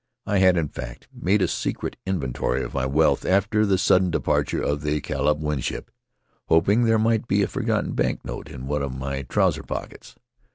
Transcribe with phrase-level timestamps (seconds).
[0.25, 4.59] I had, in fact, made a secret inventory of my wealth after the sudden departure
[4.63, 5.91] of the Caleb Winship,
[6.47, 10.15] hoping there might be a forgotten bank note in one of my trousers pockets.